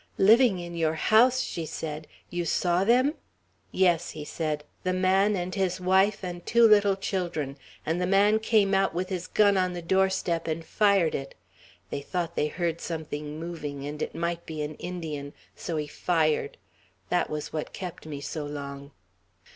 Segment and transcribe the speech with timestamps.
[0.17, 2.07] "Living in your house!" she said.
[2.31, 3.13] "You saw them?"
[3.71, 8.39] "Yes," he said; "the man, and his wife, and two little children; and the man
[8.39, 11.35] came out, with his gun, on the doorstep, and fired it.
[11.91, 16.57] They thought they heard something moving, and it might be an Indian; so he fired.
[17.09, 18.89] That was what kept me so long."